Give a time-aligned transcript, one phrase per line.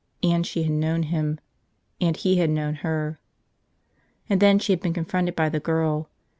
[0.23, 1.39] And she had known him.
[1.99, 3.19] And he had known her.
[4.27, 6.09] And then she had been confronted by the girl.